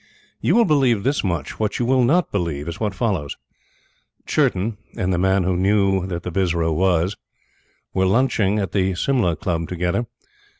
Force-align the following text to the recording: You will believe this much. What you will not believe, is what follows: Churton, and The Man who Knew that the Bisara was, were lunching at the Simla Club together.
You 0.41 0.55
will 0.55 0.65
believe 0.65 1.03
this 1.03 1.23
much. 1.23 1.59
What 1.59 1.77
you 1.77 1.85
will 1.85 2.03
not 2.03 2.31
believe, 2.31 2.67
is 2.67 2.79
what 2.79 2.95
follows: 2.95 3.37
Churton, 4.25 4.77
and 4.97 5.13
The 5.13 5.19
Man 5.19 5.43
who 5.43 5.55
Knew 5.55 6.07
that 6.07 6.23
the 6.23 6.31
Bisara 6.31 6.73
was, 6.73 7.15
were 7.93 8.07
lunching 8.07 8.57
at 8.57 8.71
the 8.71 8.95
Simla 8.95 9.35
Club 9.35 9.69
together. 9.69 10.07